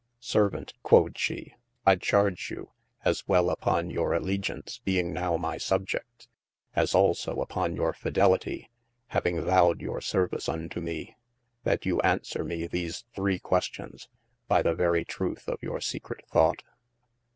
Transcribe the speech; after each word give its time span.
Servant 0.19 0.73
(quod 0.81 1.15
she) 1.15 1.53
I 1.85 1.95
charge 1.95 2.49
you, 2.49 2.71
as 3.05 3.27
well 3.27 3.51
uppon 3.55 3.91
your 3.93 4.13
all[e]giance 4.19 4.83
being 4.83 5.13
no 5.13 5.33
we 5.33 5.37
my 5.37 5.57
subjedt, 5.59 6.25
as 6.75 6.95
also 6.95 7.35
upon 7.39 7.75
your 7.75 7.93
fidelitie, 7.93 8.69
having 9.09 9.43
vowed 9.43 9.79
your 9.79 10.01
service 10.01 10.49
unto 10.49 10.81
me, 10.81 11.17
that 11.65 11.85
you 11.85 12.01
aunswere 12.03 12.43
me 12.43 12.65
these 12.65 13.05
three 13.15 13.37
questions, 13.37 14.07
by 14.47 14.63
the 14.63 14.73
very 14.73 15.05
truth 15.05 15.47
of 15.47 15.61
your 15.61 15.79
secret 15.79 16.25
thought. 16.27 16.63